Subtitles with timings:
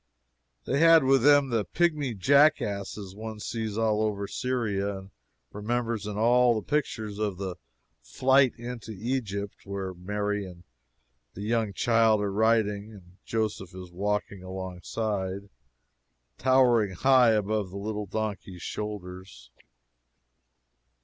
[0.65, 5.11] ]They had with them the pigmy jackasses one sees all over Syria and
[5.51, 7.57] remembers in all pictures of the
[8.01, 10.63] "Flight into Egypt," where Mary and
[11.35, 15.51] the Young Child are riding and Joseph is walking alongside,
[16.39, 19.51] towering high above the little donkey's shoulders.